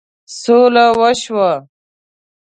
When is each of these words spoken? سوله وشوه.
سوله 0.39 0.85
وشوه. 0.99 1.51